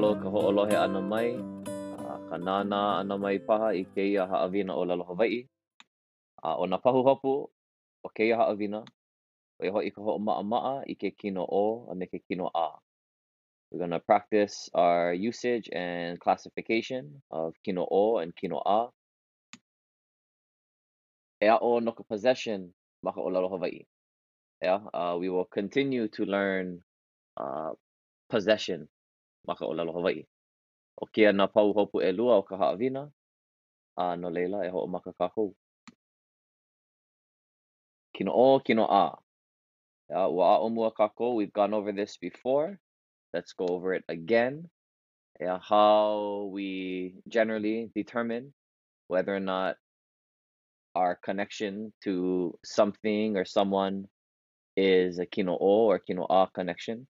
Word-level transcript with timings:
mahalo 0.00 0.16
ka 0.16 0.32
ho'olohe 0.32 0.76
ana 0.80 1.00
mai, 1.04 1.36
uh, 1.36 2.18
ka 2.32 2.40
nana 2.40 3.04
ana 3.04 3.20
mai 3.20 3.36
paha 3.36 3.76
i 3.76 3.84
ha'awina 4.16 4.72
olelo 4.72 5.04
Hawai'i. 5.04 5.44
Uh, 6.40 6.56
o 6.56 6.64
na 6.64 6.80
pahu 6.80 7.04
hopu 7.04 7.52
o 8.00 8.08
ha'awina, 8.08 8.80
o 9.60 9.60
ka 9.60 10.80
i 10.88 10.94
ke 10.96 11.12
kino 11.12 11.44
o 11.44 11.84
a 11.92 11.94
me 11.94 12.06
ke 12.06 12.24
kino 12.24 12.48
a. 12.48 12.80
We're 13.70 13.76
going 13.78 13.90
to 13.90 14.00
practice 14.00 14.70
our 14.72 15.12
usage 15.12 15.68
and 15.70 16.18
classification 16.18 17.20
of 17.30 17.52
kino 17.62 17.84
o 17.84 18.24
and 18.24 18.34
kino 18.34 18.56
a. 18.64 18.88
E 21.44 21.48
o 21.60 21.78
no 21.80 21.92
ka 21.92 22.04
possession 22.08 22.72
maka 23.04 23.20
olelo 23.20 23.52
Hawai'i. 23.52 23.84
Yeah, 24.62 24.80
uh, 24.94 25.18
we 25.20 25.28
will 25.28 25.44
continue 25.44 26.08
to 26.16 26.24
learn 26.24 26.80
uh, 27.36 27.72
possession 28.30 28.88
O 29.48 31.06
kia 31.06 31.32
na 31.32 31.46
pau 31.46 31.72
hopu 31.72 32.02
o 32.02 32.42
ka 32.42 32.56
a 33.96 34.16
no 34.16 34.28
e 34.28 34.70
kākou. 35.18 35.54
Kino 38.14 38.58
kino. 38.60 38.86
Yeah, 40.10 40.26
wa 40.26 40.56
a 40.56 40.60
omua 40.60 40.92
kākou, 40.92 41.36
we've 41.36 41.52
gone 41.52 41.72
over 41.72 41.92
this 41.92 42.16
before. 42.16 42.78
Let's 43.32 43.52
go 43.52 43.66
over 43.66 43.94
it 43.94 44.04
again. 44.08 44.68
Yeah, 45.38 45.58
how 45.62 46.50
we 46.52 47.14
generally 47.28 47.90
determine 47.94 48.52
whether 49.08 49.34
or 49.34 49.40
not 49.40 49.76
our 50.94 51.14
connection 51.14 51.92
to 52.02 52.58
something 52.64 53.36
or 53.36 53.44
someone 53.44 54.08
is 54.76 55.18
a 55.18 55.26
kino 55.26 55.56
o 55.60 55.86
or 55.86 55.98
kino 55.98 56.26
a 56.28 56.48
connection. 56.52 57.06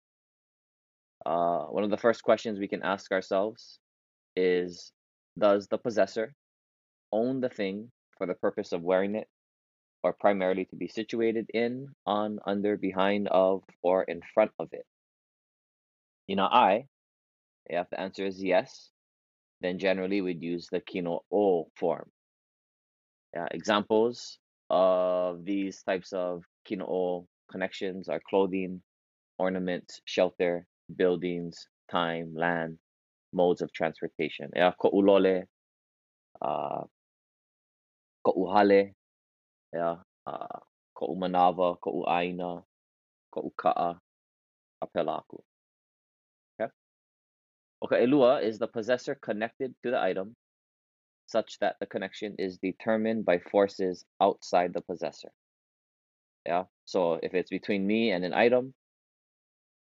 Uh, 1.27 1.64
one 1.67 1.84
of 1.84 1.91
the 1.91 1.97
first 1.97 2.22
questions 2.22 2.58
we 2.58 2.69
can 2.69 2.83
ask 2.83 3.11
ourselves 3.12 3.78
is 4.36 4.92
Does 5.39 5.69
the 5.69 5.78
possessor 5.78 6.34
own 7.12 7.41
the 7.41 7.48
thing 7.48 7.91
for 8.19 8.27
the 8.27 8.34
purpose 8.34 8.72
of 8.72 8.83
wearing 8.83 9.14
it, 9.14 9.28
or 10.02 10.12
primarily 10.12 10.67
to 10.67 10.77
be 10.77 10.89
situated 10.89 11.48
in, 11.55 11.89
on, 12.06 12.39
under, 12.47 12.77
behind, 12.77 13.28
of, 13.28 13.62
or 13.83 14.02
in 14.05 14.20
front 14.34 14.52
of 14.58 14.69
it? 14.72 14.84
You 16.27 16.36
know, 16.36 16.45
I, 16.47 16.86
if 17.67 17.89
the 17.91 18.00
answer 18.00 18.27
is 18.27 18.42
yes, 18.42 18.91
then 19.61 19.78
generally 19.78 20.20
we'd 20.20 20.42
use 20.42 20.69
the 20.70 20.80
kino 20.80 21.25
o 21.33 21.69
form. 21.77 22.11
Examples 23.50 24.39
of 24.70 25.45
these 25.45 25.83
types 25.83 26.12
of 26.12 26.45
kino 26.64 26.84
o 26.86 27.27
connections 27.50 28.08
are 28.08 28.20
clothing, 28.28 28.83
ornaments, 29.39 30.00
shelter, 30.05 30.67
buildings, 30.95 31.67
time, 31.91 32.35
land, 32.35 32.79
modes 33.33 33.63
of 33.63 33.73
transportation. 33.73 34.51
Yeah, 34.55 34.73
ko'ulole, 34.81 35.45
uh, 36.43 36.83
ko'uhale, 38.27 38.93
yeah, 39.73 39.97
uh, 40.27 40.59
ko'umanava, 40.97 41.77
ko'uaina, 41.81 42.63
ko'uka'a, 43.35 43.99
apelaku. 44.83 45.41
Okay. 46.61 46.71
Okay, 47.85 48.07
elua 48.07 48.43
is 48.43 48.59
the 48.59 48.69
possessor 48.69 49.15
connected 49.15 49.75
to 49.83 49.91
the 49.91 50.01
item 50.01 50.35
such 51.27 51.59
that 51.59 51.77
the 51.81 51.87
connection 51.87 52.35
is 52.39 52.59
determined 52.59 53.25
by 53.25 53.39
forces 53.39 54.05
outside 54.21 54.73
the 54.73 54.81
possessor. 54.83 55.31
Yeah. 56.47 56.65
So 56.85 57.19
if 57.23 57.35
it's 57.35 57.51
between 57.51 57.87
me 57.87 58.11
and 58.13 58.25
an 58.25 58.35
item, 58.35 58.75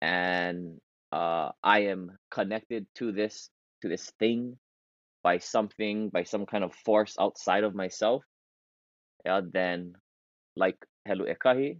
and 0.06 0.78
uh, 1.12 1.50
I 1.64 1.90
am 1.90 2.12
connected 2.30 2.86
to 2.96 3.12
this 3.12 3.50
to 3.82 3.90
this 3.90 4.12
thing 4.20 4.58
by 5.24 5.40
something 5.40 6.10
by 6.10 6.24
some 6.24 6.46
kind 6.46 6.64
of 6.64 6.76
force 6.86 7.16
outside 7.20 7.64
of 7.64 7.74
myself, 7.74 8.24
yeah, 9.26 9.42
then 9.42 9.96
like 10.56 10.78
helu 11.08 11.26
ekahi, 11.34 11.80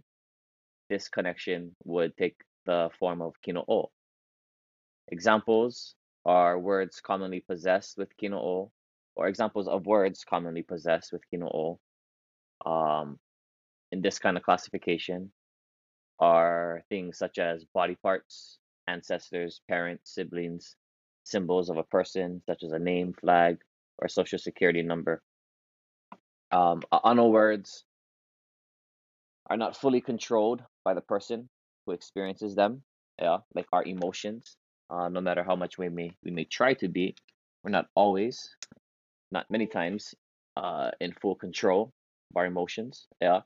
this 0.90 1.08
connection 1.08 1.76
would 1.84 2.16
take 2.16 2.36
the 2.66 2.90
form 2.98 3.22
of 3.22 3.40
kino 3.42 3.64
o. 3.68 3.90
Examples 5.06 5.94
are 6.24 6.58
words 6.58 7.00
commonly 7.00 7.44
possessed 7.46 7.96
with 7.96 8.10
kino 8.16 8.38
o, 8.38 8.72
or 9.14 9.28
examples 9.28 9.68
of 9.68 9.86
words 9.86 10.24
commonly 10.28 10.62
possessed 10.62 11.12
with 11.12 11.22
kino 11.30 11.46
o. 11.46 11.78
Um, 12.68 13.20
in 13.92 14.02
this 14.02 14.18
kind 14.18 14.36
of 14.36 14.42
classification 14.42 15.30
are 16.18 16.82
things 16.88 17.18
such 17.18 17.38
as 17.38 17.64
body 17.74 17.96
parts, 18.02 18.58
ancestors, 18.86 19.60
parents, 19.68 20.14
siblings, 20.14 20.76
symbols 21.24 21.70
of 21.70 21.76
a 21.76 21.82
person, 21.82 22.42
such 22.46 22.62
as 22.62 22.72
a 22.72 22.78
name, 22.78 23.12
flag, 23.12 23.58
or 23.98 24.08
social 24.08 24.38
security 24.38 24.82
number. 24.82 25.22
Um, 26.52 26.82
words 27.04 27.84
are 29.48 29.56
not 29.56 29.76
fully 29.76 30.00
controlled 30.00 30.62
by 30.84 30.94
the 30.94 31.00
person 31.00 31.48
who 31.84 31.92
experiences 31.92 32.54
them. 32.54 32.82
Yeah, 33.20 33.38
like 33.54 33.66
our 33.72 33.84
emotions. 33.84 34.56
Uh, 34.90 35.08
no 35.08 35.20
matter 35.20 35.42
how 35.42 35.56
much 35.56 35.78
we 35.78 35.88
may 35.88 36.12
we 36.22 36.30
may 36.30 36.44
try 36.44 36.74
to 36.74 36.88
be, 36.88 37.16
we're 37.64 37.70
not 37.70 37.88
always, 37.94 38.54
not 39.32 39.50
many 39.50 39.66
times, 39.66 40.14
uh, 40.56 40.90
in 41.00 41.12
full 41.12 41.34
control 41.34 41.90
of 42.30 42.36
our 42.36 42.46
emotions. 42.46 43.06
Yeah. 43.20 43.40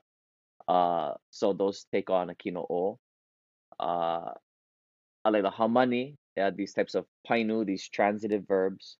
Uh, 0.67 1.13
so 1.29 1.53
those 1.53 1.85
take 1.91 2.09
on 2.09 2.29
a 2.29 2.35
kino 2.35 2.65
o. 2.69 2.99
Uh, 3.79 4.33
alela 5.25 5.53
hamani, 5.53 6.15
yeah, 6.35 6.49
these 6.49 6.73
types 6.73 6.95
of 6.95 7.05
painu, 7.29 7.65
these 7.65 7.87
transitive 7.89 8.47
verbs 8.47 8.97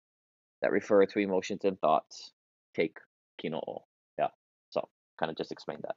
that 0.61 0.71
refer 0.71 1.05
to 1.05 1.19
emotions 1.19 1.61
and 1.63 1.79
thoughts, 1.79 2.31
take 2.75 2.97
kino 3.39 3.61
o. 3.67 3.83
Yeah. 4.17 4.27
So 4.69 4.87
kind 5.19 5.29
of 5.29 5.37
just 5.37 5.51
explain 5.51 5.79
that. 5.83 5.95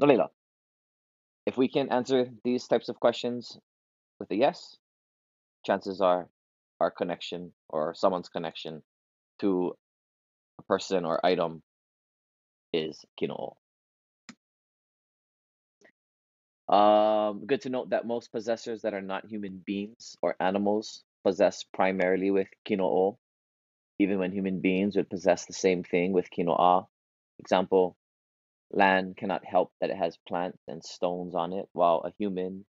Nolila. 0.00 0.28
If 1.46 1.56
we 1.56 1.68
can 1.68 1.90
answer 1.90 2.28
these 2.44 2.66
types 2.66 2.88
of 2.88 3.00
questions 3.00 3.58
with 4.20 4.30
a 4.30 4.36
yes, 4.36 4.76
chances 5.64 6.00
are 6.00 6.28
our 6.80 6.90
connection 6.90 7.52
or 7.68 7.94
someone's 7.94 8.28
connection 8.28 8.82
to 9.40 9.74
a 10.58 10.62
person 10.62 11.04
or 11.04 11.24
item 11.24 11.62
is 12.72 13.04
kino. 13.18 13.57
Um, 16.68 17.46
good 17.46 17.62
to 17.62 17.70
note 17.70 17.90
that 17.90 18.06
most 18.06 18.30
possessors 18.30 18.82
that 18.82 18.94
are 18.94 19.00
not 19.02 19.24
human 19.26 19.62
beings 19.64 20.16
or 20.22 20.36
animals 20.40 21.04
possess 21.24 21.64
primarily 21.64 22.30
with 22.30 22.48
kino'o, 22.66 23.18
even 23.98 24.18
when 24.18 24.32
human 24.32 24.60
beings 24.60 24.96
would 24.96 25.08
possess 25.10 25.46
the 25.46 25.54
same 25.54 25.82
thing 25.82 26.12
with 26.12 26.28
kino'a. 26.30 26.86
Example, 27.38 27.96
land 28.70 29.16
cannot 29.16 29.44
help 29.44 29.72
that 29.80 29.90
it 29.90 29.96
has 29.96 30.18
plants 30.28 30.58
and 30.68 30.84
stones 30.84 31.34
on 31.34 31.52
it, 31.54 31.68
while 31.72 32.02
a 32.04 32.12
human 32.18 32.66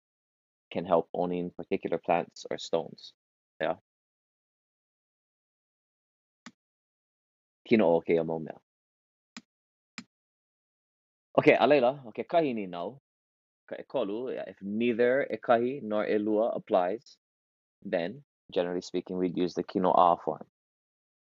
can 0.72 0.84
help 0.84 1.08
owning 1.14 1.50
particular 1.56 1.98
plants 1.98 2.44
or 2.50 2.58
stones. 2.58 3.14
Yeah. 3.60 3.76
Kino'o 7.68 8.00
ke. 8.02 8.18
Okay, 11.38 11.56
alela, 11.56 12.06
okay, 12.08 12.24
kahini 12.24 12.68
now. 12.68 13.00
If 13.70 14.56
neither 14.62 15.26
ekahi 15.32 15.82
nor 15.82 16.06
elua 16.06 16.56
applies, 16.56 17.16
then 17.84 18.22
generally 18.52 18.80
speaking, 18.80 19.18
we'd 19.18 19.36
use 19.36 19.54
the 19.54 19.64
kinoa 19.64 20.20
form. 20.22 20.44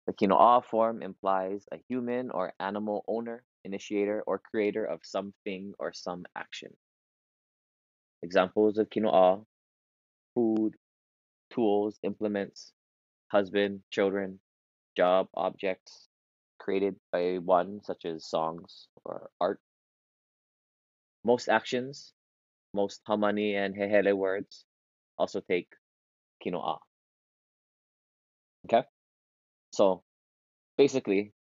The 0.07 0.13
kinoa 0.13 0.63
form 0.63 1.01
implies 1.01 1.65
a 1.71 1.77
human 1.87 2.31
or 2.31 2.53
animal 2.59 3.03
owner, 3.07 3.43
initiator, 3.63 4.23
or 4.25 4.39
creator 4.39 4.85
of 4.85 5.01
something 5.03 5.73
or 5.79 5.93
some 5.93 6.25
action. 6.35 6.75
Examples 8.23 8.77
of 8.77 8.89
kinoa 8.89 9.45
food, 10.33 10.75
tools, 11.51 11.99
implements, 12.03 12.73
husband, 13.27 13.81
children, 13.91 14.39
job, 14.95 15.27
objects 15.33 16.07
created 16.59 16.95
by 17.11 17.37
one, 17.37 17.81
such 17.83 18.05
as 18.05 18.25
songs 18.25 18.87
or 19.05 19.29
art. 19.39 19.59
Most 21.23 21.49
actions 21.49 22.13
most 22.73 23.01
Hamani 23.07 23.55
and 23.55 23.75
Hehele 23.75 24.13
words 24.13 24.65
also 25.17 25.41
take 25.41 25.67
kinoa. 26.45 26.77
Okay? 28.65 28.83
So 29.71 30.03
basically, 30.77 31.33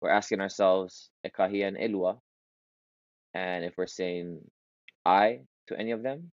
we're 0.00 0.10
asking 0.10 0.40
ourselves 0.40 1.10
ekahi 1.26 1.66
and 1.66 1.76
elua. 1.76 2.18
And 3.34 3.64
if 3.64 3.74
we're 3.76 3.86
saying 3.86 4.40
I 5.04 5.40
to 5.68 5.78
any 5.78 5.92
of 5.92 6.02
them, 6.02 6.30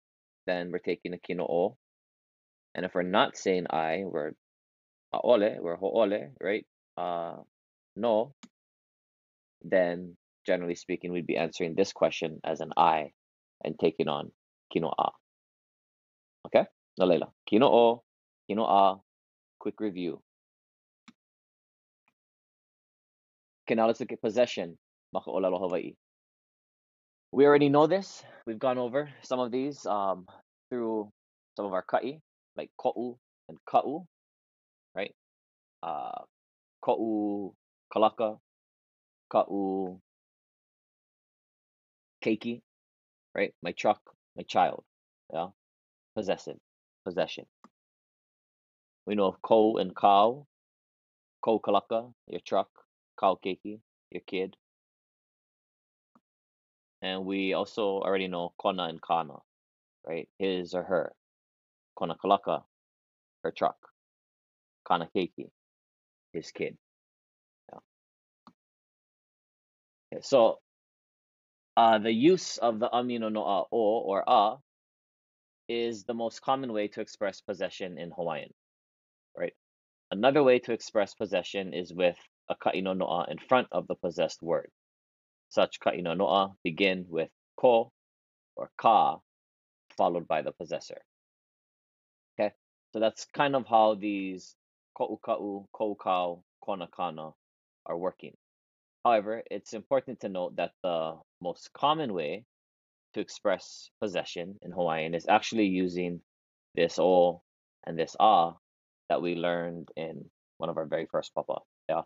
then 0.45 0.71
we're 0.71 0.79
taking 0.79 1.13
a 1.13 1.17
kinoo. 1.17 1.75
And 2.75 2.85
if 2.85 2.95
we're 2.95 3.03
not 3.03 3.37
saying 3.37 3.67
I, 3.69 4.03
we're 4.05 4.31
aole, 5.13 5.59
we're 5.61 5.75
ho'ole, 5.75 6.31
right? 6.41 6.65
Uh, 6.97 7.37
no, 7.95 8.33
then 9.63 10.17
generally 10.45 10.75
speaking, 10.75 11.11
we'd 11.11 11.27
be 11.27 11.37
answering 11.37 11.75
this 11.75 11.93
question 11.93 12.39
as 12.43 12.59
an 12.59 12.71
I 12.75 13.11
and 13.63 13.77
taking 13.79 14.07
on 14.07 14.31
kinoa. 14.75 15.11
Okay? 16.47 16.65
Nalela. 16.99 17.31
Kinoo, 17.49 18.01
kino 18.47 18.63
a, 18.65 18.99
quick 19.59 19.79
review. 19.79 20.21
Okay, 23.65 23.75
now 23.75 23.87
let's 23.87 23.99
look 23.99 24.11
at 24.11 24.21
possession. 24.21 24.77
We 27.31 27.45
already 27.45 27.69
know 27.69 27.87
this. 27.87 28.23
We've 28.45 28.59
gone 28.59 28.77
over 28.77 29.09
some 29.21 29.39
of 29.39 29.51
these 29.51 29.85
um, 29.85 30.25
through 30.69 31.09
some 31.55 31.65
of 31.65 31.73
our 31.73 31.83
ka'i, 31.83 32.19
like 32.57 32.69
ko'u 32.77 33.17
and 33.47 33.57
ka'u, 33.69 34.05
right? 34.95 35.15
Uh, 35.81 36.21
ko'u 36.83 37.53
kalaka, 37.93 38.37
ka'u 39.31 39.99
keiki, 42.23 42.61
right? 43.35 43.53
My 43.61 43.71
truck, 43.71 44.01
my 44.37 44.43
child, 44.43 44.83
yeah? 45.33 45.47
Possessive, 46.15 46.57
possession. 47.05 47.45
We 49.05 49.15
know 49.15 49.27
of 49.27 49.41
ko 49.41 49.77
and 49.77 49.95
kau, 49.95 50.47
ko 51.43 51.59
kalaka, 51.59 52.13
your 52.27 52.41
truck, 52.45 52.69
kau 53.19 53.37
keiki, 53.43 53.79
your 54.11 54.21
kid. 54.27 54.55
And 57.01 57.25
we 57.25 57.53
also 57.53 57.99
already 57.99 58.27
know 58.27 58.53
kona 58.57 58.83
and 58.85 59.01
kana, 59.01 59.35
right? 60.07 60.29
His 60.39 60.73
or 60.73 60.83
her. 60.83 61.13
Kona 61.95 62.15
kalaka, 62.15 62.63
her 63.43 63.51
truck. 63.51 63.75
Kana 64.87 65.09
keiki, 65.15 65.49
his 66.33 66.51
kid. 66.51 66.77
Yeah. 67.71 67.79
Okay, 70.13 70.21
so 70.23 70.59
uh, 71.75 71.97
the 71.97 72.11
use 72.11 72.57
of 72.57 72.79
the 72.79 72.89
'ami 72.91 73.19
nono'a 73.19 73.61
uh, 73.61 73.65
o 73.71 73.99
or 73.99 74.23
a 74.27 74.57
is 75.67 76.03
the 76.03 76.13
most 76.13 76.41
common 76.41 76.73
way 76.73 76.87
to 76.89 77.01
express 77.01 77.41
possession 77.41 77.97
in 77.97 78.11
Hawaiian, 78.11 78.53
right? 79.37 79.53
Another 80.11 80.43
way 80.43 80.59
to 80.59 80.73
express 80.73 81.15
possession 81.15 81.73
is 81.73 81.93
with 81.93 82.17
a 82.49 82.55
ka'i 82.55 82.81
nono'a 82.81 83.21
uh, 83.21 83.31
in 83.31 83.37
front 83.39 83.67
of 83.71 83.87
the 83.87 83.95
possessed 83.95 84.41
word. 84.41 84.69
Such 85.49 85.79
ka'i 85.79 86.01
nono'a 86.01 86.49
uh, 86.49 86.53
begin 86.63 87.05
with 87.09 87.29
ko 87.57 87.91
or 88.55 88.69
ka, 88.77 89.19
followed 89.97 90.27
by 90.27 90.41
the 90.41 90.51
possessor. 90.51 91.01
Okay, 92.39 92.53
so 92.91 92.99
that's 92.99 93.25
kind 93.33 93.55
of 93.55 93.65
how 93.65 93.95
these 93.95 94.55
ko'u 94.95 95.17
ka'u, 95.23 95.65
ko'u 95.73 95.95
kau, 95.95 96.43
kona 96.61 96.87
kana 96.87 97.31
are 97.85 97.97
working. 97.97 98.35
However, 99.03 99.43
it's 99.51 99.73
important 99.73 100.21
to 100.21 100.29
note 100.29 100.55
that 100.55 100.71
the 100.81 101.17
most 101.43 101.69
common 101.73 102.13
way 102.13 102.45
to 103.13 103.19
express 103.19 103.91
possession 104.01 104.55
in 104.63 104.71
Hawaiian 104.71 105.13
is 105.13 105.27
actually 105.27 105.67
using 105.67 106.21
this 106.75 106.97
o 106.97 107.43
and 107.85 107.99
this 107.99 108.15
a 108.19 108.51
that 109.09 109.21
we 109.21 109.35
learned 109.35 109.89
in 109.95 110.25
one 110.57 110.69
of 110.69 110.77
our 110.77 110.85
very 110.85 111.05
first 111.05 111.35
papa. 111.35 111.59
Yeah. 111.89 112.01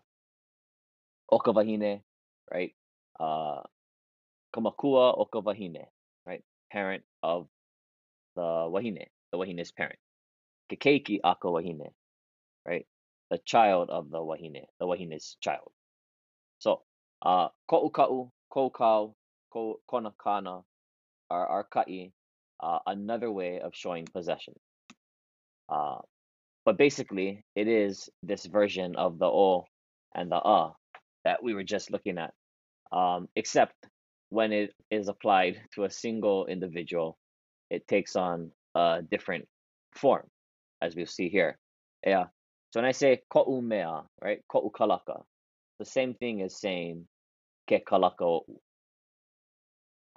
Okawahine, 1.30 2.02
right? 2.52 2.74
Uh 3.20 3.62
Kamakua 4.54 5.16
Okawahine, 5.16 5.84
right? 6.26 6.42
Parent 6.72 7.04
of 7.22 7.48
the 8.36 8.68
wahine, 8.68 9.06
the 9.32 9.38
wahine's 9.38 9.72
parent. 9.72 9.98
Kekeiki 10.70 11.20
Aka 11.24 11.48
Wahine, 11.48 11.88
right? 12.66 12.86
The 13.30 13.38
child 13.44 13.90
of 13.90 14.10
the 14.10 14.18
wahine, 14.22 14.64
the 14.80 14.86
wahine's 14.86 15.36
child. 15.40 15.70
So 16.58 16.82
uh 17.22 17.48
ko'u 17.70 17.90
ka'u, 17.90 19.14
ko 19.52 19.78
kau, 19.88 20.00
ko 20.00 20.00
kona 20.00 20.12
kana 20.22 20.62
are 21.30 21.46
are 21.46 21.66
ka'i, 21.72 22.12
uh, 22.60 22.78
another 22.86 23.30
way 23.30 23.60
of 23.60 23.74
showing 23.74 24.06
possession. 24.12 24.54
Uh, 25.68 25.98
but 26.64 26.76
basically, 26.76 27.44
it 27.54 27.68
is 27.68 28.08
this 28.22 28.46
version 28.46 28.96
of 28.96 29.18
the 29.18 29.26
o 29.26 29.64
and 30.14 30.30
the 30.30 30.36
a 30.36 30.72
that 31.24 31.42
we 31.42 31.54
were 31.54 31.64
just 31.64 31.90
looking 31.90 32.18
at, 32.18 32.32
um, 32.92 33.28
except 33.36 33.74
when 34.30 34.52
it 34.52 34.72
is 34.90 35.08
applied 35.08 35.60
to 35.74 35.84
a 35.84 35.90
single 35.90 36.46
individual, 36.46 37.18
it 37.70 37.86
takes 37.88 38.16
on 38.16 38.50
a 38.74 39.02
different 39.10 39.46
form, 39.94 40.26
as 40.82 40.94
we 40.94 41.04
see 41.06 41.28
here. 41.28 41.58
Yeah. 42.06 42.26
So 42.70 42.80
when 42.80 42.84
I 42.88 42.92
say 42.92 43.22
ko'u 43.30 43.62
mea, 43.62 44.02
right, 44.22 44.40
ko'u 44.48 44.70
kalaka, 44.70 45.22
the 45.78 45.84
same 45.84 46.14
thing 46.14 46.42
as 46.42 46.60
saying 46.60 47.06
ke 47.68 47.80
kalaka 47.86 48.40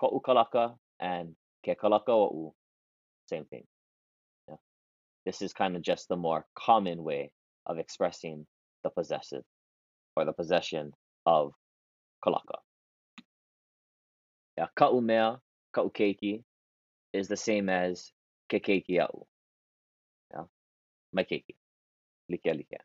o'u. 0.01 0.09
Ko'u 0.09 0.21
kalaka 0.21 0.75
and 0.99 1.35
ke 1.65 1.77
kalaka 1.77 2.11
o'u, 2.11 2.53
same 3.29 3.45
thing. 3.45 3.63
Yeah. 4.47 4.55
This 5.25 5.41
is 5.41 5.53
kind 5.53 5.75
of 5.75 5.81
just 5.81 6.07
the 6.07 6.15
more 6.15 6.45
common 6.55 7.03
way 7.03 7.31
of 7.65 7.77
expressing 7.77 8.45
the 8.83 8.89
possessive 8.89 9.43
or 10.15 10.25
the 10.25 10.33
possession 10.33 10.91
of 11.25 11.53
kalaka. 12.25 12.59
Yeah, 14.57 14.67
ka'u 14.75 15.01
mea, 15.01 15.37
ka'u 15.73 15.89
keiki 15.89 16.43
is 17.13 17.27
the 17.27 17.37
same 17.37 17.69
as 17.69 18.11
ke 18.49 18.61
keiki 18.61 18.99
a'u. 18.99 19.25
Yeah, 20.33 20.43
my 21.13 21.23
keiki, 21.23 21.55
like 22.29 22.41
like. 22.45 22.81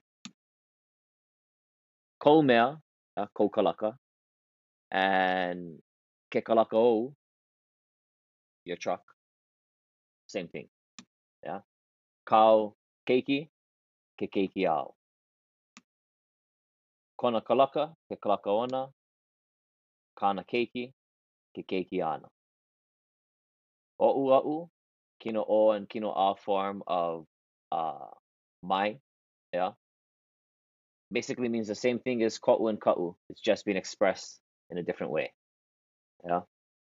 Ko 2.20 2.42
mea, 2.42 2.76
uh, 3.16 3.26
kalaka, 3.36 3.94
and 4.90 5.78
ke 6.36 6.44
kalaka 6.44 6.76
o'u, 6.76 7.14
your 8.68 8.76
truck, 8.76 9.00
same 10.26 10.48
thing. 10.48 10.68
Yeah, 11.42 11.60
kau 12.28 12.76
keiki, 13.08 13.48
ke 14.20 14.28
keiki 14.28 14.68
a'u. 14.68 14.92
Kona 17.16 17.40
kalaka, 17.40 17.96
ke 18.12 18.20
kalaka 18.20 18.52
ona, 18.52 18.82
kana 20.20 20.44
keiki, 20.44 20.92
ke 21.56 21.64
keiki 21.64 22.04
ana. 22.04 22.28
O'u 23.98 24.68
kino 25.18 25.40
o 25.48 25.70
and 25.70 25.88
kino 25.88 26.12
a 26.12 26.36
form 26.36 26.82
of 26.86 27.24
uh 27.72 28.12
mai, 28.62 29.00
yeah. 29.54 29.72
Basically 31.10 31.48
means 31.48 31.68
the 31.68 31.74
same 31.74 31.98
thing 31.98 32.22
as 32.22 32.38
ko'u 32.38 32.68
and 32.68 32.80
ka'u. 32.80 33.16
It's 33.30 33.40
just 33.40 33.64
being 33.64 33.78
expressed 33.78 34.38
in 34.68 34.76
a 34.76 34.82
different 34.82 35.12
way. 35.12 35.32
Yeah. 36.24 36.40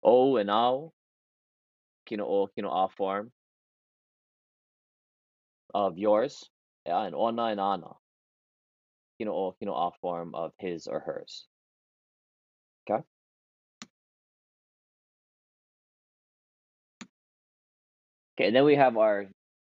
O 0.04 0.38
and 0.38 0.50
ao, 0.50 0.94
kino 2.06 2.26
o, 2.26 2.48
kino 2.48 2.70
a 2.70 2.90
form 2.90 3.32
of 5.74 5.98
yours. 5.98 6.50
Yeah, 6.86 7.04
and 7.06 7.16
ona 7.16 7.46
and 7.46 7.60
ana. 7.60 7.94
Kino 9.18 9.32
o, 9.34 9.52
kino 9.60 9.74
a 9.74 9.92
form 10.02 10.34
of 10.34 10.52
his 10.58 10.88
or 10.88 11.00
hers. 11.00 11.48
Okay. 12.90 13.04
Okay, 18.36 18.48
and 18.48 18.56
then 18.56 18.66
we 18.66 18.76
have 18.76 18.98
our 18.98 19.28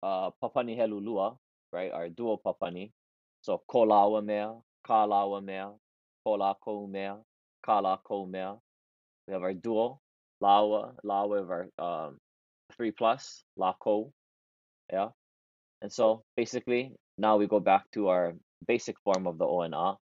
uh 0.02 0.32
papani 0.42 0.78
helulua, 0.78 1.38
right? 1.72 1.92
Our 1.92 2.10
dual 2.10 2.40
papani. 2.44 2.92
So 3.42 3.62
kolawa 3.70 4.24
mea, 4.24 4.56
kalawa 4.88 5.44
mea, 5.44 5.72
kola 6.24 6.56
ko 6.64 6.88
mea, 6.88 7.18
kala 7.66 8.00
ko 8.04 8.26
mea. 8.26 8.56
We 9.28 9.34
have 9.34 9.44
our 9.44 9.54
dual, 9.54 10.02
lawa, 10.42 10.94
lawa 11.06 11.40
of 11.40 11.50
our 11.50 11.68
um 11.80 12.18
three 12.76 12.92
plus, 12.92 13.44
la 13.56 13.74
ko, 13.74 14.12
yeah. 14.92 15.10
And 15.82 15.92
so 15.92 16.24
basically 16.36 16.92
now 17.18 17.38
we 17.38 17.48
go 17.48 17.60
back 17.60 17.86
to 17.94 18.08
our 18.08 18.34
basic 18.68 18.96
form 19.04 19.28
of 19.28 19.38
the 19.38 19.46
o 19.46 19.62
and 19.62 19.74
a. 19.76 19.96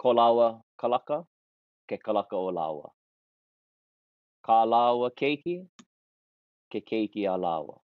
Kolawa 0.00 0.60
kalaka, 0.80 1.24
ke 1.88 1.98
kalaka 1.98 2.34
o 2.34 2.52
lawa. 2.52 2.90
Kalawa 4.46 5.10
keiki, 5.10 5.66
ke 6.70 6.84
keiki 6.84 7.26
a 7.26 7.36
lawa. 7.38 7.78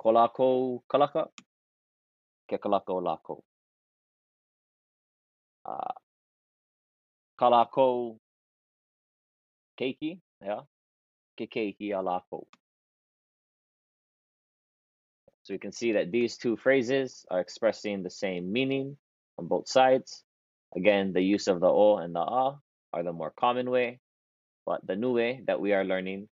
Kolako 0.00 0.80
kalaka, 0.88 1.26
ke 2.48 2.56
kalaka 2.56 2.90
o 2.92 3.00
lako. 3.02 3.42
Uh, 5.66 5.92
kalako 7.38 8.16
keiki, 9.78 10.20
yeah, 10.42 10.62
ke 11.38 11.48
keiki 11.50 11.92
a 11.92 12.02
lako. 12.02 12.46
So 15.44 15.54
you 15.54 15.58
can 15.58 15.72
see 15.72 15.92
that 15.92 16.12
these 16.12 16.36
two 16.36 16.56
phrases 16.56 17.24
are 17.30 17.40
expressing 17.40 18.02
the 18.02 18.10
same 18.10 18.52
meaning 18.52 18.96
on 19.38 19.48
both 19.48 19.68
sides. 19.68 20.22
Again, 20.76 21.12
the 21.14 21.22
use 21.22 21.48
of 21.48 21.60
the 21.60 21.68
o 21.68 21.96
and 21.96 22.14
the 22.14 22.20
a 22.20 22.60
are 22.92 23.02
the 23.02 23.12
more 23.12 23.32
common 23.38 23.70
way, 23.70 24.00
but 24.66 24.86
the 24.86 24.96
new 24.96 25.14
way 25.14 25.42
that 25.46 25.60
we 25.60 25.72
are 25.72 25.84
learning 25.84 26.28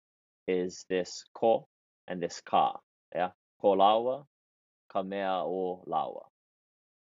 is 0.47 0.85
this 0.89 1.23
ko 1.33 1.67
and 2.07 2.21
this 2.21 2.41
ka. 2.41 2.77
Yeah, 3.13 3.31
ko 3.61 3.75
lawa, 3.77 4.25
ka 4.91 5.03
mea 5.03 5.43
o 5.45 5.83
lawa. 5.87 6.27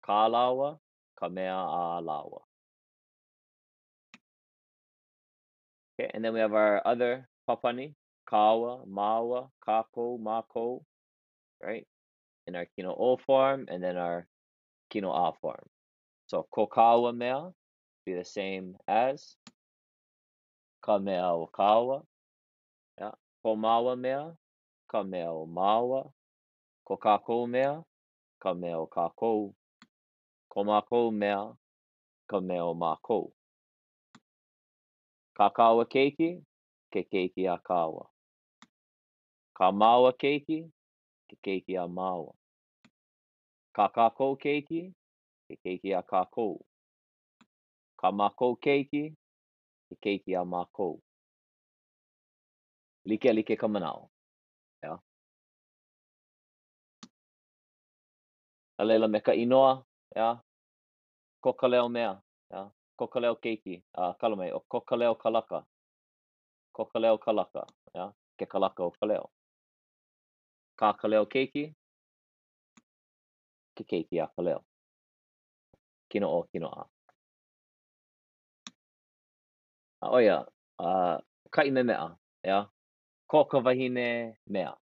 Ka 0.04 0.28
lawa, 0.28 0.78
ka 1.18 1.28
mea 1.28 1.54
a 1.54 2.02
lawa. 2.02 2.42
Okay, 6.02 6.10
and 6.14 6.24
then 6.24 6.34
we 6.34 6.40
have 6.40 6.52
our 6.52 6.82
other 6.84 7.28
papani, 7.48 7.94
kawa, 8.28 8.84
mawa, 8.86 9.50
kako, 9.64 10.18
mako, 10.18 10.84
right? 11.62 11.86
in 12.46 12.56
our 12.56 12.66
kino 12.76 12.94
o 12.98 13.16
form 13.16 13.66
and 13.68 13.82
then 13.82 13.96
our 13.96 14.26
kino 14.90 15.12
a 15.12 15.32
form. 15.40 15.64
So 16.26 16.46
kokawa 16.52 17.16
mea 17.16 17.50
be 18.04 18.14
the 18.14 18.24
same 18.24 18.76
as 18.88 19.36
ka 20.82 20.98
mea 20.98 21.22
o 21.22 21.48
kawa. 21.52 22.02
Yeah. 22.98 23.12
Komawa 23.44 23.98
mea, 23.98 24.32
ka 24.90 25.02
mea 25.02 25.30
o 25.30 25.46
mawa. 25.46 26.10
Ko 26.84 26.96
kākou 26.96 27.48
mea, 27.48 27.82
ka 28.40 28.54
mea 28.54 28.78
o 28.78 28.88
kākou. 28.90 29.54
Ko 30.50 31.10
mea, 31.10 31.52
ka 32.28 32.40
mea 32.40 32.64
o 32.64 32.74
mākou. 32.74 33.30
Ka 35.36 35.48
kawa 35.50 35.84
keiki, 35.86 36.30
ke 36.92 37.00
keiki 37.12 37.46
a 37.48 37.56
kawa. 37.58 38.04
Ka 39.56 39.72
mawa 39.72 40.12
keiki, 40.12 40.58
ke 41.28 41.36
keiki 41.44 41.76
a 41.76 41.86
mawa. 41.88 42.32
Ka 43.72 43.88
kākou 43.88 44.36
keiki, 44.36 44.92
ke 45.48 45.56
keiki 45.64 45.94
a 45.96 46.02
kākou. 46.02 46.60
Ka 47.96 48.10
mākou 48.10 48.58
keiki, 48.60 49.14
ke 49.88 49.96
keiki 50.04 50.36
a 50.36 50.44
mākou. 50.44 51.00
Like 53.04 53.24
like 53.24 53.56
ka 53.58 53.66
manao. 53.66 54.08
Yeah. 54.82 54.98
A 58.78 58.84
leila 58.84 59.08
me 59.08 59.20
ka 59.20 59.32
inoa, 59.32 59.82
yeah. 60.14 60.36
Ko 61.42 61.52
ka 61.52 61.66
leo 61.66 61.88
mea, 61.88 62.20
yeah. 62.50 62.68
Ko 63.02 63.08
ka 63.10 63.18
leo 63.18 63.34
keiki, 63.34 63.82
uh, 63.98 64.12
kalamai, 64.14 64.52
o 64.54 64.60
ko 64.70 64.80
ka 64.80 64.94
leo 64.94 65.14
kalaka. 65.18 65.66
Ko 66.72 66.84
ka 66.86 67.00
leo 67.02 67.18
kalaka, 67.18 67.64
yeah. 67.96 68.12
Ke 68.38 68.46
kalaka 68.46 68.84
o 68.86 68.92
ka 68.94 69.06
leo. 69.10 69.26
Ka 70.78 70.92
ka 70.92 71.08
leo 71.10 71.26
keiki, 71.26 71.64
ke 73.74 73.82
keiki 73.82 74.20
a 74.22 74.28
ka 74.30 74.42
leo. 74.46 74.60
Kino 76.14 76.30
o 76.30 76.44
kino 76.52 76.70
a. 76.70 76.84
A 80.06 80.12
oia, 80.14 80.38
uh, 80.78 81.18
kai 81.50 81.70
me 81.74 81.82
mea, 81.82 82.06
yeah. 82.44 82.66
Ko 83.26 83.44
ka 83.50 83.58
wahine 83.58 84.36
mea. 84.46 84.76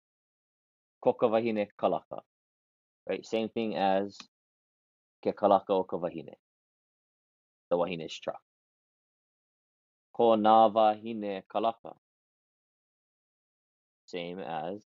Ko 1.03 1.13
ka 1.13 1.27
wahine 1.27 1.69
kalaka. 1.77 2.23
Right? 3.05 3.23
Same 3.23 3.49
thing 3.49 3.77
as 3.77 4.17
ke 5.21 5.37
kalaka 5.37 5.77
o 5.77 5.83
ka 5.83 5.97
wahine. 6.01 6.33
The 7.69 7.77
wahine 7.77 8.07
truck. 8.21 8.41
Ko 10.13 10.35
nā 10.35 10.71
wahine 10.73 11.43
kalaka. 11.53 11.95
Same 14.05 14.39
as 14.39 14.81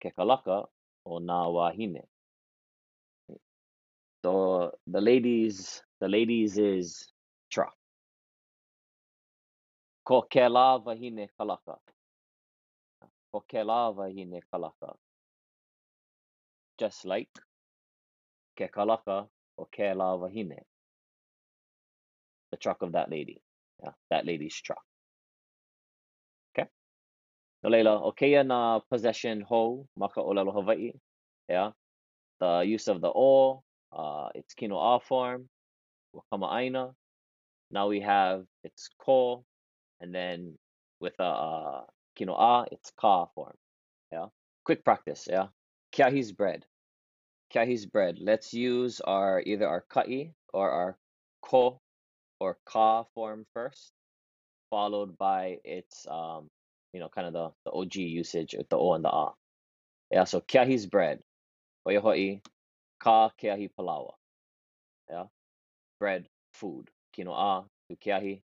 ke 0.00 0.12
kalaka 0.16 0.66
o 1.04 1.18
nā 1.18 1.40
wahine. 1.52 2.02
So 4.22 4.72
the 4.86 5.00
ladies, 5.00 5.82
the 6.00 6.08
ladies 6.08 6.56
is 6.58 7.08
truck. 7.50 7.74
Ko 10.04 10.22
ke 10.22 10.46
lā 10.46 10.84
wahine 10.84 11.28
kalaka. 11.38 11.76
Ko 13.32 13.40
ke 13.40 13.66
lā 13.66 13.94
wahine 13.94 14.40
kalaka. 14.52 14.94
Just 16.78 17.04
like 17.04 17.42
ke 18.56 18.70
kalaka 18.70 19.26
o 19.58 19.64
ke 19.64 19.92
lā 19.94 20.14
wahine. 20.18 20.62
The 22.50 22.56
truck 22.56 22.82
of 22.82 22.92
that 22.92 23.10
lady. 23.10 23.40
Yeah, 23.82 23.90
that 24.10 24.26
lady's 24.26 24.54
truck. 24.54 24.82
Okay? 26.56 26.68
No 27.62 27.70
leila, 27.70 28.08
okay 28.08 28.42
na 28.42 28.80
possession 28.90 29.40
ho 29.42 29.86
maka 29.96 30.20
olelo 30.20 30.52
Hawaii. 30.52 30.92
Yeah. 31.48 31.70
The 32.40 32.64
use 32.66 32.88
of 32.88 33.00
the 33.00 33.10
o, 33.14 33.62
uh, 33.92 34.28
its 34.34 34.54
kino 34.54 34.78
a 34.78 35.00
form, 35.00 35.48
wakama 36.14 36.52
aina. 36.54 36.90
Now 37.70 37.88
we 37.88 38.00
have 38.00 38.44
its 38.62 38.88
ko, 38.98 39.44
and 40.00 40.14
then 40.14 40.58
with 41.00 41.14
a 41.18 41.24
uh, 41.24 41.80
kino 42.14 42.34
a, 42.34 42.66
it's 42.70 42.92
ka 42.98 43.26
form. 43.34 43.56
Yeah. 44.12 44.26
Quick 44.64 44.84
practice. 44.84 45.26
Yeah. 45.28 45.48
Kiahi's 45.92 46.32
bread. 46.32 46.64
Kiahi's 47.54 47.86
bread. 47.86 48.18
Let's 48.20 48.52
use 48.52 49.00
our 49.00 49.42
either 49.46 49.66
our 49.68 49.84
kai 49.88 50.32
or 50.52 50.70
our 50.70 50.98
ko 51.42 51.80
or 52.40 52.58
ka 52.66 53.04
form 53.14 53.46
first, 53.52 53.92
followed 54.70 55.16
by 55.18 55.58
its 55.64 56.06
um, 56.10 56.48
you 56.92 57.00
know, 57.00 57.08
kind 57.08 57.26
of 57.26 57.32
the, 57.32 57.50
the 57.64 57.70
OG 57.72 57.96
usage 57.96 58.54
with 58.56 58.68
the 58.68 58.76
o 58.78 58.94
and 58.94 59.04
the 59.04 59.10
a. 59.10 59.32
Yeah. 60.10 60.24
So 60.24 60.40
kiahi's 60.40 60.86
bread. 60.86 61.20
Oiahoi 61.86 62.40
ka 62.98 63.30
keahi 63.40 63.68
palawa. 63.78 64.12
Yeah. 65.10 65.24
Bread, 66.00 66.26
food. 66.52 66.90
Kino 67.12 67.32
a, 67.32 67.64
tu 67.88 67.96
keahi, 67.96 68.42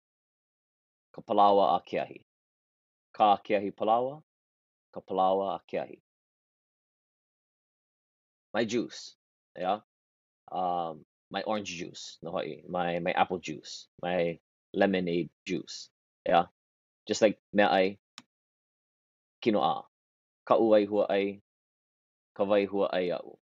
ka 1.15 1.23
palawa 1.23 1.77
a 1.77 1.83
keahi. 1.89 2.23
Ka 3.15 3.39
keahi 3.39 3.73
palawa, 3.73 4.23
ka 4.95 5.01
palawa 5.01 5.57
a 5.57 5.61
keahi. 5.73 6.01
My 8.53 8.65
juice. 8.65 9.15
Yeah. 9.57 9.81
Um, 10.51 11.05
my 11.31 11.43
orange 11.43 11.71
juice. 11.71 12.19
My 12.23 12.99
my 13.01 13.13
apple 13.13 13.39
juice. 13.39 13.89
My 14.03 14.39
lemonade 14.75 15.31
juice. 15.47 15.91
Yeah. 16.27 16.47
Just 17.07 17.23
like 17.23 17.39
mea 17.53 17.65
ai, 17.71 17.99
kino 19.43 19.61
a. 19.61 19.83
Ka 20.47 20.57
uai 20.59 20.87
hua 20.87 21.07
ai, 21.11 21.41
ka 22.37 22.45
vai 22.45 22.67
hua 22.67 22.91
ai 22.93 23.11
au. 23.13 23.39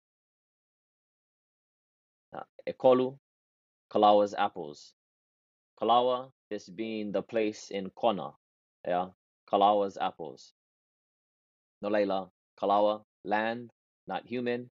E 2.66 2.74
kolu, 2.74 3.18
Kalawa's 3.92 4.34
apples. 4.34 4.94
Kalawa, 5.80 6.32
this 6.50 6.70
being 6.70 7.12
the 7.12 7.22
place 7.22 7.70
in 7.72 7.90
Kona. 7.92 8.32
Yeah. 8.88 9.10
Kalawa's 9.52 9.98
apples. 9.98 10.54
No 11.82 11.90
leila, 11.90 12.30
Kalawa, 12.60 13.04
land, 13.26 13.72
not 14.08 14.26
human. 14.26 14.70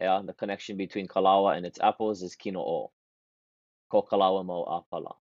Yeah, 0.00 0.22
the 0.24 0.32
connection 0.32 0.78
between 0.78 1.08
Kalawa 1.08 1.56
and 1.56 1.66
its 1.66 1.78
apples 1.78 2.22
is 2.22 2.34
kino 2.34 2.60
o. 2.60 2.90
Ko 3.90 4.02
Kalawa 4.02 4.44
mo 4.44 4.64
apala. 4.64 5.16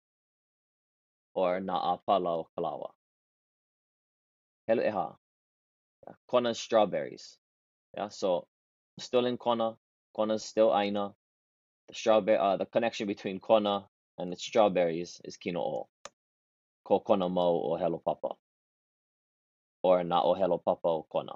Or 1.34 1.62
na 1.62 1.96
apala 1.96 2.44
o 2.44 2.48
Kalawa. 2.58 2.89
Helo 4.70 4.84
eha. 4.84 5.15
Yeah. 6.05 6.13
Kona's 6.27 6.60
strawberries. 6.60 7.38
Yeah, 7.96 8.10
so 8.10 8.48
still 9.00 9.25
in 9.25 9.38
Kona. 9.38 9.77
Kona's 10.13 10.44
still 10.44 10.75
aina. 10.75 11.13
The 11.88 11.94
strawberry 11.94 12.38
uh 12.38 12.58
the 12.58 12.65
connection 12.65 13.08
between 13.08 13.39
Kona 13.39 13.86
and 14.17 14.34
its 14.34 14.44
strawberries 14.44 15.22
is 15.24 15.38
kino 15.38 15.62
o. 15.62 15.88
Ko 16.84 17.00
Kona 17.00 17.29
mo 17.29 17.62
o 17.63 17.77
helo 17.79 18.03
papa. 18.03 18.36
Or 19.84 20.03
na 20.03 20.22
o 20.22 20.36
helo 20.36 20.62
papa 20.62 20.88
o 20.88 21.05
Kona. 21.10 21.34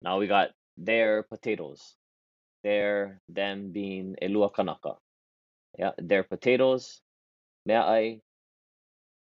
Now 0.00 0.18
we 0.20 0.26
got 0.26 0.50
their 0.78 1.22
potatoes. 1.24 1.96
Their 2.62 3.20
them 3.28 3.72
being 3.72 4.16
elua 4.22 4.52
kanaka. 4.54 4.96
Yeah, 5.78 5.92
their 5.98 6.22
potatoes. 6.22 7.02
Mea 7.66 7.74
ai, 7.74 8.20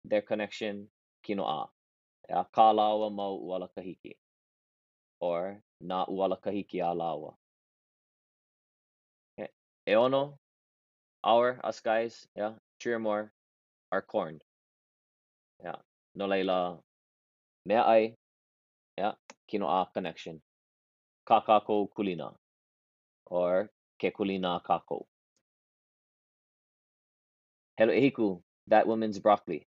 their 0.03 0.21
connection, 0.21 0.87
kino 1.23 1.43
a. 1.43 1.69
Yeah, 2.29 2.43
ka 2.53 2.73
lawa 2.73 3.11
mau 3.11 3.39
uala 3.39 3.69
kahiki. 3.71 4.15
Or 5.19 5.61
na 5.81 6.05
uala 6.05 6.37
kahiki 6.39 6.83
a 6.83 6.93
lawa. 6.93 7.33
Okay. 9.39 9.49
E 9.87 9.95
our, 11.23 11.59
us 11.63 11.79
guys, 11.79 12.27
yeah, 12.35 12.53
three 12.79 12.93
or 12.93 12.99
more, 12.99 13.31
are 13.91 14.01
corn. 14.01 14.39
Yeah. 15.63 15.81
No 16.15 16.27
leila, 16.27 16.79
mea 17.65 17.75
ai, 17.75 18.15
yeah, 18.97 19.13
kino 19.47 19.67
a 19.67 19.87
connection. 19.93 20.41
Ka 21.25 21.41
kako 21.41 21.87
kulina. 21.97 22.35
Or 23.25 23.69
kekulina 23.99 24.61
kako. 24.63 25.05
Hello 27.77 27.91
ehiku, 27.91 28.41
that 28.67 28.87
woman's 28.87 29.19
broccoli. 29.19 29.67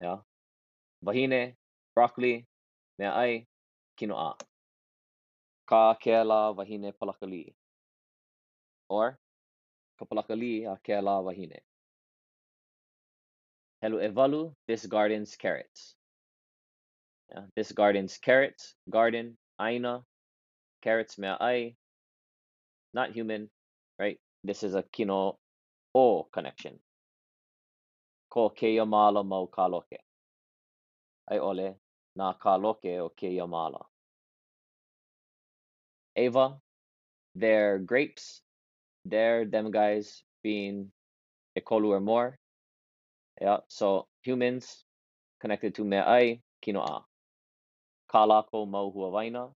Yeah. 0.00 0.18
Wahine, 1.04 1.54
broccoli, 1.94 2.46
mea 2.98 3.12
ai, 3.14 3.46
kino 3.96 4.16
a. 4.16 4.34
Ka 5.68 5.94
ke 5.94 6.24
la 6.24 6.52
wahine 6.52 6.92
palakali. 7.00 7.54
Or 8.88 9.18
ka 9.98 10.04
palakali 10.06 10.66
a 10.66 10.78
ke 10.82 11.02
la 11.02 11.20
wahine. 11.20 11.60
Hello 13.82 13.98
evalu, 13.98 14.54
this 14.66 14.86
garden's 14.86 15.36
carrots. 15.36 15.94
Yeah, 17.30 17.44
this 17.54 17.72
garden's 17.72 18.16
carrots, 18.16 18.74
garden, 18.88 19.36
aina, 19.58 20.04
carrots 20.82 21.18
mea 21.18 21.36
ai, 21.40 21.74
not 22.94 23.12
human, 23.12 23.50
right? 23.98 24.18
This 24.44 24.62
is 24.62 24.74
a 24.74 24.82
kino 24.82 25.38
o 25.94 26.24
connection. 26.32 26.78
Ko 28.30 28.50
keia 28.50 28.86
mala 28.86 29.24
mau 29.24 29.46
kaloke. 29.46 29.98
Ai 31.30 31.38
ole, 31.38 31.74
na 32.16 32.34
kaloke 32.34 32.98
o 33.00 33.10
keia 33.10 33.48
mala. 33.48 33.84
Ava, 36.16 36.60
they're 37.34 37.78
grapes. 37.78 38.42
They're 39.04 39.44
them 39.46 39.70
guys 39.70 40.22
being 40.42 40.90
ekolu 41.56 41.90
or 41.90 42.00
more. 42.00 42.38
Yeah, 43.40 43.58
so 43.68 44.06
humans 44.22 44.84
connected 45.40 45.74
to 45.76 45.84
me'ai, 45.84 46.40
kinoa. 46.64 47.07
Kalako 48.12 48.66
mau 48.68 48.90
huawaina, 48.92 49.52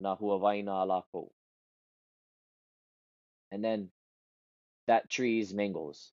na 0.00 0.16
huawaina 0.16 0.72
alako. 0.82 1.30
And 3.52 3.64
then 3.64 3.90
that 4.88 5.10
tree's 5.10 5.54
mangoes. 5.54 6.12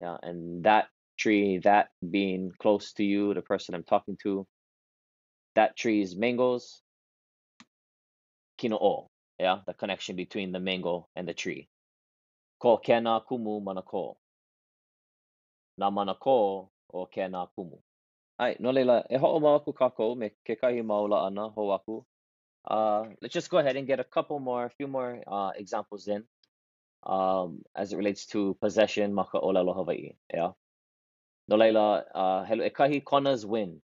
Yeah, 0.00 0.18
and 0.22 0.64
that 0.64 0.88
tree, 1.18 1.58
that 1.64 1.90
being 2.10 2.52
close 2.60 2.92
to 2.94 3.04
you, 3.04 3.34
the 3.34 3.42
person 3.42 3.74
I'm 3.74 3.84
talking 3.84 4.16
to, 4.24 4.46
that 5.56 5.76
tree's 5.76 6.16
mangoes, 6.16 6.82
kino'o. 8.60 9.08
Yeah, 9.38 9.60
the 9.66 9.74
connection 9.74 10.16
between 10.16 10.52
the 10.52 10.60
mango 10.60 11.08
and 11.16 11.28
the 11.28 11.34
tree. 11.34 11.68
Ko 12.60 12.78
kena 12.78 13.22
kumu 13.30 13.62
manako. 13.62 14.16
Na 15.78 15.90
manako 15.90 16.70
o 16.92 17.06
kena 17.06 17.48
kumu. 17.58 17.78
Ai, 18.40 18.56
no 18.58 18.70
leila, 18.72 19.04
e 19.10 19.18
ho'o 19.18 19.38
mau 19.38 19.60
aku 19.60 19.72
kako 19.76 20.16
me 20.16 20.30
ke 20.46 20.56
kahi 20.56 20.80
maula 20.80 21.26
ana 21.26 21.50
ho 21.50 21.70
aku. 21.76 22.00
Uh, 22.64 23.04
let's 23.20 23.34
just 23.34 23.50
go 23.50 23.58
ahead 23.58 23.76
and 23.76 23.86
get 23.86 24.00
a 24.00 24.04
couple 24.04 24.40
more, 24.40 24.64
a 24.64 24.70
few 24.70 24.88
more 24.88 25.20
uh, 25.26 25.50
examples 25.56 26.08
in 26.08 26.24
um, 27.04 27.60
as 27.76 27.92
it 27.92 27.96
relates 27.96 28.24
to 28.24 28.56
possession 28.60 29.12
maka 29.12 29.36
olelo 29.38 29.74
Hawaii. 29.76 30.16
Yeah. 30.32 30.52
No 31.48 31.56
leila, 31.56 32.04
uh, 32.14 32.44
helo 32.48 32.64
e 32.64 32.70
kahi 32.70 33.04
kona's 33.04 33.44
win, 33.44 33.82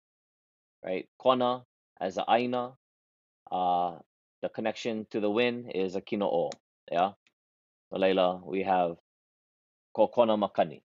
right? 0.83 1.09
Kona 1.17 1.63
as 2.01 2.19
a 2.19 2.25
aina, 2.27 2.73
uh, 3.53 3.99
the 4.43 4.49
connection 4.49 5.07
to 5.13 5.21
the 5.21 5.31
win 5.31 5.71
is 5.71 5.95
a 5.95 6.01
kino 6.01 6.27
o. 6.27 6.51
Yeah. 6.91 7.13
No 7.93 7.99
leila, 7.99 8.41
we 8.45 8.65
have 8.65 8.97
ko 9.95 10.09
kona 10.09 10.37
makani. 10.37 10.83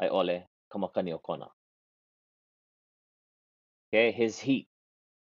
Ai 0.00 0.08
ole, 0.08 0.48
kamakani 0.72 1.12
o 1.12 1.18
kona. 1.18 1.48
Okay, 3.92 4.10
his 4.12 4.38
heat. 4.38 4.68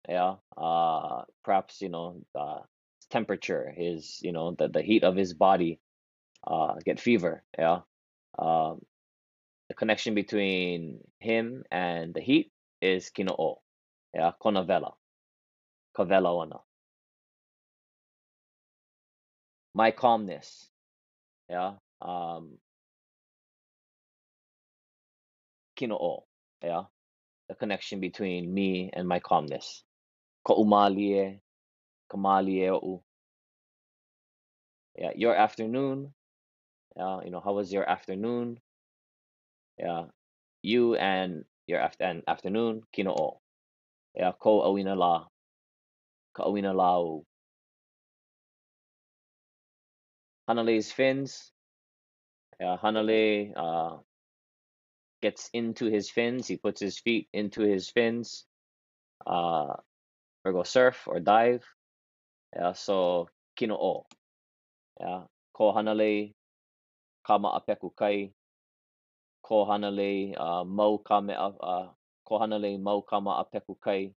Yeah. 0.08 0.36
Uh, 0.56 1.22
perhaps, 1.44 1.80
you 1.80 1.88
know, 1.88 2.22
uh, 2.38 2.60
temperature, 3.10 3.72
his, 3.76 4.20
you 4.22 4.32
know, 4.32 4.54
the, 4.58 4.68
the 4.68 4.82
heat 4.82 5.04
of 5.04 5.16
his 5.16 5.32
body, 5.34 5.80
uh, 6.46 6.74
get 6.84 7.00
fever. 7.00 7.42
Yeah. 7.58 7.80
Um, 8.38 8.82
the 9.68 9.74
connection 9.74 10.14
between 10.14 11.00
him 11.20 11.64
and 11.70 12.14
the 12.14 12.20
heat 12.20 12.52
is 12.82 13.10
kino 13.10 13.34
o. 13.38 13.62
Yeah. 14.14 14.32
Kona 14.40 14.64
vela. 14.64 14.92
Kavela 15.96 16.30
ona. 16.34 16.58
My 19.74 19.90
calmness. 19.90 20.68
Yeah. 21.48 21.74
Um, 22.02 22.58
kino 25.76 25.96
o. 25.96 26.24
Yeah. 26.62 26.91
The 27.52 27.56
connection 27.58 28.00
between 28.00 28.48
me 28.48 28.88
and 28.94 29.06
my 29.06 29.20
calmness. 29.20 29.84
Ko 30.42 30.64
umalie, 30.64 31.38
kamalie. 32.10 33.02
Yeah. 34.96 35.12
Your 35.14 35.36
afternoon. 35.36 36.14
Yeah. 36.96 37.20
You 37.22 37.30
know, 37.30 37.40
how 37.44 37.52
was 37.52 37.70
your 37.70 37.84
afternoon? 37.84 38.56
Yeah. 39.76 40.04
You 40.62 40.94
and 40.94 41.44
your 41.66 41.80
after 41.80 42.04
and 42.04 42.22
afternoon, 42.26 42.84
kino 42.90 43.12
o. 43.12 43.40
Yeah. 44.16 44.32
Ko 44.40 44.64
awina 44.64 44.96
la. 44.96 45.26
Ka 46.32 46.44
awina 46.44 46.74
lau. 46.74 47.26
Hanale's 50.48 50.90
fins. 50.90 51.52
Yeah. 52.58 52.78
Hanale, 52.82 53.52
uh, 53.54 53.98
gets 55.22 55.48
into 55.54 55.86
his 55.86 56.10
fins. 56.10 56.48
He 56.48 56.56
puts 56.56 56.80
his 56.80 56.98
feet 56.98 57.28
into 57.32 57.62
his 57.62 57.88
fins, 57.88 58.44
uh, 59.24 59.78
or 60.44 60.52
go 60.52 60.62
surf 60.64 61.06
or 61.06 61.20
dive. 61.20 61.64
Yeah, 62.54 62.72
so 62.74 63.28
kino 63.56 63.76
o. 63.76 64.06
Yeah, 65.00 65.22
ko 65.54 65.72
hanale 65.72 66.34
kama 67.24 67.54
apeku 67.56 67.94
kai. 67.96 68.32
Ko 69.42 69.64
hanale 69.64 70.34
uh, 70.36 70.64
mau 70.64 70.98
kame 70.98 71.32
uh, 71.38 71.88
ko 72.26 72.38
mau 72.78 73.00
kama 73.02 73.42
apeku 73.42 73.78
kai. 73.80 74.12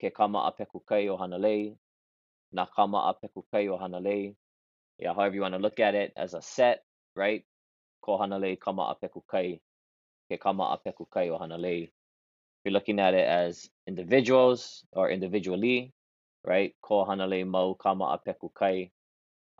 Ke 0.00 0.14
kama 0.14 0.50
apeku 0.50 0.80
kai 0.86 1.08
o 1.08 1.18
hanale. 1.18 1.76
Na 2.52 2.66
kama 2.66 3.12
apeku 3.12 3.42
kai 3.50 3.68
o 3.68 3.76
hanale. 3.76 4.34
Yeah, 4.98 5.14
however 5.14 5.34
you 5.34 5.42
want 5.42 5.54
to 5.54 5.60
look 5.60 5.78
at 5.80 5.94
it 5.94 6.12
as 6.16 6.34
a 6.34 6.42
set, 6.42 6.82
right? 7.14 7.44
Ko 8.00 8.18
hanale 8.18 8.58
kama 8.58 8.94
apeku 8.94 9.22
kai. 9.30 9.60
Ke 10.30 10.38
kama 10.38 10.76
apeku 10.76 11.08
kai 11.10 11.30
o 11.30 11.38
you're 12.64 12.72
looking 12.72 13.00
at 13.00 13.14
it 13.14 13.26
as 13.26 13.70
individuals 13.86 14.84
or 14.92 15.10
individually, 15.10 15.92
right? 16.44 16.74
Ko 16.82 17.04
hanale 17.06 17.46
mau 17.46 17.74
kama 17.74 18.18
apeku 18.18 18.52
kai. 18.52 18.90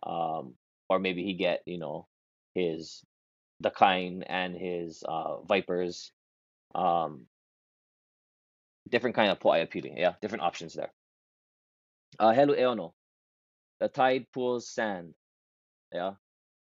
Um, 0.03 0.55
or 0.89 0.99
maybe 0.99 1.25
he 1.25 1.35
get, 1.35 1.63
you 1.67 1.79
know, 1.79 2.07
his 2.55 3.03
the 3.61 3.71
kind 3.71 4.25
and 4.29 4.55
his 4.57 5.03
uh 5.07 5.41
vipers. 5.43 6.13
Um, 6.75 7.27
different 8.89 9.17
kind 9.17 9.31
of 9.31 9.39
po'a 9.39 9.63
appealing. 9.63 9.97
Yeah, 9.97 10.15
different 10.21 10.45
options 10.45 10.75
there. 10.75 10.93
Uh, 12.19 12.33
helu 12.33 12.59
eono, 12.59 12.93
the 13.81 13.89
tide 13.89 14.27
pool's 14.33 14.69
sand. 14.69 15.15
Yeah, 15.93 16.15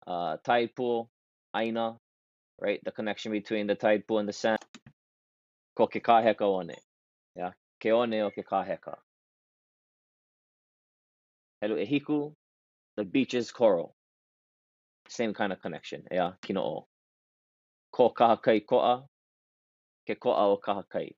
uh, 0.07 0.37
tide 0.43 0.75
pool, 0.75 1.09
aina, 1.55 1.97
right? 2.61 2.79
The 2.85 2.91
connection 2.91 3.31
between 3.33 3.67
the 3.67 3.75
tide 3.75 4.07
pool 4.07 4.19
and 4.19 4.29
the 4.29 4.33
sand. 4.33 4.59
Ko 5.75 5.87
ke 5.87 6.03
kaheka 6.03 6.51
one. 6.51 6.71
Yeah, 7.35 7.51
ke 7.81 7.87
one 7.87 8.13
o 8.15 8.31
ke 8.31 8.45
kaheka. 8.49 8.97
Helu 11.63 12.33
the 12.97 13.05
beach's 13.05 13.51
coral. 13.51 13.95
Same 15.09 15.33
kind 15.33 15.53
of 15.53 15.61
connection. 15.61 16.03
Yeah, 16.11 16.33
kino 16.41 16.61
o. 16.61 16.87
Ko 17.91 18.11
kahakai 18.11 18.65
ko'a, 18.65 19.03
ke 20.07 20.19
ko'a 20.19 20.47
o 20.49 20.59
kahakai. 20.65 21.15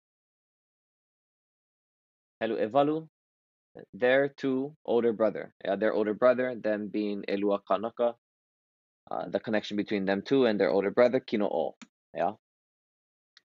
Helu 2.41 2.59
evalu, 2.69 3.07
their 3.93 4.29
two 4.29 4.75
older 4.85 5.13
brother. 5.13 5.53
Yeah, 5.65 5.75
their 5.75 5.93
older 5.93 6.13
brother, 6.13 6.55
them 6.55 6.89
being 6.89 7.23
Elua 7.29 7.59
Kanaka. 7.67 8.15
Uh, 9.09 9.27
the 9.29 9.39
connection 9.39 9.77
between 9.77 10.05
them 10.05 10.21
two 10.21 10.45
and 10.45 10.59
their 10.59 10.71
older 10.71 10.91
brother, 10.91 11.19
kino 11.19 11.45
o. 11.47 11.75
Yeah. 12.15 12.33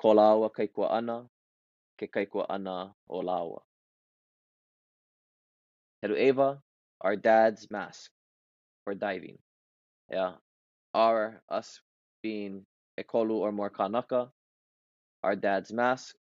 Ko 0.01 0.15
laua 0.15 0.51
kai 0.55 0.69
kua 0.69 0.89
ana, 0.89 1.27
ke 1.99 2.11
kai 2.11 2.27
kua 2.27 2.47
ana 2.49 2.95
o. 3.11 3.63
Helu 6.05 6.17
Eva, 6.17 6.63
our 7.01 7.17
dad's 7.17 7.71
mask 7.71 8.11
for 8.85 8.95
diving. 8.95 9.39
Yeah. 10.11 10.35
Our, 10.95 11.43
us 11.51 11.81
being 12.23 12.65
Ekolu 12.99 13.35
or 13.35 13.53
more 13.53 13.71
Kanaka, 13.71 14.31
our 15.23 15.37
dad's 15.37 15.73
mask. 15.73 16.15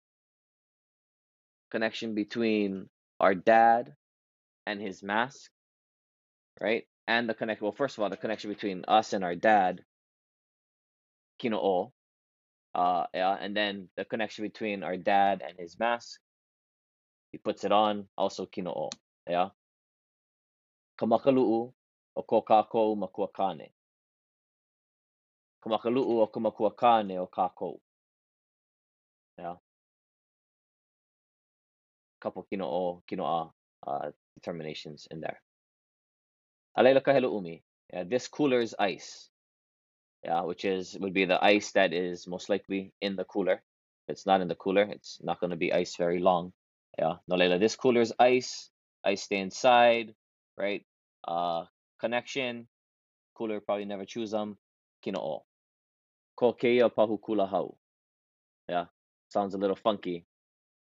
Connection 1.72 2.16
between 2.16 2.88
our 3.20 3.36
dad 3.36 3.94
and 4.66 4.82
his 4.82 5.04
mask, 5.04 5.52
right? 6.62 6.86
And 7.08 7.30
the 7.30 7.34
connect. 7.34 7.62
Well, 7.62 7.72
first 7.72 7.98
of 7.98 8.04
all, 8.04 8.10
the 8.10 8.18
connection 8.18 8.50
between 8.50 8.84
us 8.88 9.14
and 9.14 9.24
our 9.24 9.36
dad, 9.36 9.82
Kino 11.38 11.58
O, 11.60 11.94
uh, 12.74 13.06
yeah, 13.14 13.38
and 13.40 13.56
then 13.56 13.90
the 13.96 14.06
connection 14.06 14.44
between 14.44 14.84
our 14.84 14.98
dad 14.98 15.44
and 15.48 15.58
his 15.58 15.78
mask. 15.80 16.20
He 17.32 17.38
puts 17.38 17.64
it 17.64 17.72
on, 17.72 18.08
also 18.18 18.46
Kino 18.46 18.72
O, 18.72 18.90
yeah. 19.30 19.50
Kamakalu'u 20.98 21.74
o 22.16 22.24
ko 22.24 22.42
kako 22.42 22.96
makuakane. 22.96 23.72
Kamakalu'u 25.64 26.22
o 26.22 26.28
kamakuakane 26.28 27.20
o 27.20 27.28
kako. 27.28 27.80
Yeah. 29.38 29.56
Couple 32.22 32.48
Kino 32.50 32.66
O, 32.66 33.04
Kino 33.08 33.26
A 33.26 33.52
uh, 33.86 34.12
determinations 34.36 35.08
in 35.12 35.20
there. 35.20 35.42
Kahelo 36.78 37.34
umi. 37.34 37.64
This 38.06 38.28
cooler 38.28 38.60
is 38.62 38.76
ice. 38.78 39.30
Yeah, 40.24 40.42
which 40.42 40.66
is 40.66 40.98
would 41.00 41.14
be 41.14 41.26
the 41.26 41.44
ice 41.44 41.72
that 41.74 41.94
is 41.94 42.28
most 42.28 42.50
likely 42.50 42.92
in 43.00 43.16
the 43.16 43.26
cooler. 43.26 43.62
It's 44.08 44.26
not 44.26 44.42
in 44.42 44.48
the 44.48 44.56
cooler, 44.56 44.82
it's 44.84 45.20
not 45.22 45.40
going 45.40 45.52
to 45.52 45.56
be 45.56 45.72
ice 45.72 45.96
very 45.96 46.20
long. 46.20 46.54
Yeah, 46.98 47.16
no 47.28 47.36
lela. 47.36 47.60
This 47.60 47.76
cooler 47.76 48.02
is 48.02 48.14
ice. 48.20 48.70
Ice 49.04 49.24
stay 49.24 49.38
inside, 49.38 50.16
right? 50.58 50.84
Uh, 51.28 51.66
connection. 52.00 52.68
Cooler 53.36 53.60
probably 53.60 53.86
never 53.86 54.06
choose 54.06 54.32
them. 54.32 54.58
Kino 55.04 55.20
o. 55.20 55.46
Ko 56.36 56.54
keia 56.54 56.90
pahu 56.90 57.20
kula 57.20 57.48
hau. 57.48 57.78
Yeah, 58.68 58.86
sounds 59.30 59.54
a 59.54 59.58
little 59.58 59.76
funky. 59.76 60.26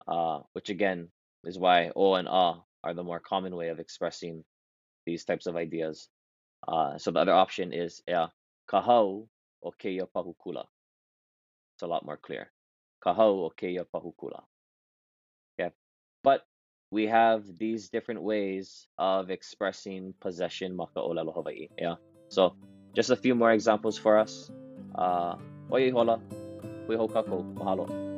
Uh, 0.07 0.40
which 0.53 0.70
again 0.70 1.09
is 1.44 1.59
why 1.59 1.92
o 1.94 2.14
and 2.14 2.29
a 2.29 2.64
are 2.83 2.94
the 2.94 3.05
more 3.05 3.20
common 3.20 3.55
way 3.55 3.68
of 3.68 3.79
expressing 3.79 4.44
these 5.09 5.25
types 5.25 5.49
of 5.49 5.57
ideas. 5.57 6.09
Uh, 6.68 6.99
so 6.99 7.11
the 7.11 7.21
other 7.25 7.33
option 7.33 7.73
is 7.73 8.03
ea 8.05 8.29
kahau 8.68 9.25
o 9.64 9.73
keia 9.73 10.05
pahukula. 10.05 10.68
It's 11.73 11.83
a 11.83 11.87
lot 11.88 12.05
more 12.05 12.21
clear. 12.21 12.53
Kahau 13.01 13.49
o 13.49 13.53
keia 13.57 13.85
pahukula. 13.88 14.44
Okay, 15.55 15.73
but 16.23 16.44
we 16.90 17.07
have 17.07 17.42
these 17.57 17.88
different 17.88 18.21
ways 18.21 18.87
of 18.99 19.31
expressing 19.31 20.12
possession 20.21 20.77
maka 20.77 21.01
olelo 21.01 21.33
Hawaii. 21.33 21.68
Yeah. 21.79 21.97
So 22.29 22.53
just 22.92 23.09
a 23.09 23.16
few 23.16 23.35
more 23.35 23.53
examples 23.53 23.97
for 23.97 24.18
us. 24.18 24.51
Uh, 24.94 25.37
oye 25.73 25.88
hola, 25.90 26.21
hui 26.87 26.97
hokako, 26.97 27.40
mahalo. 27.57 28.17